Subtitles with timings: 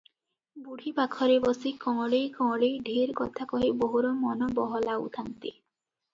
[0.67, 5.55] ବୁଢ଼ୀ ପାଖରେ ବସି କଅଁଳେଇ କଅଁଳେଇ ଢେର କଥା କହି ବୋହୂର ମନ ବହଲାଉଥାନ୍ତି।